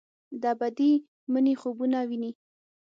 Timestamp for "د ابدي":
0.41-0.91